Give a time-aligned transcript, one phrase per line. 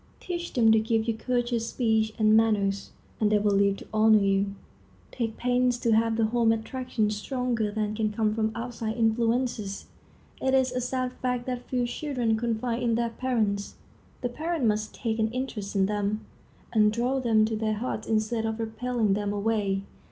[0.19, 4.17] Teach them to give you courteous speech and manners, and they will live to honor
[4.17, 4.55] you.
[5.11, 9.85] Take pains to have the home attractions stronger than can come from outside influences.
[10.41, 13.75] It is a sad fact that few children confide in their parents.
[14.21, 16.25] The parents must take an interest in them,
[16.73, 19.83] and draw them to their hearts instead of repelling them away.